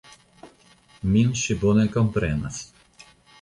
[1.15, 2.59] Min ŝi bone komprenas.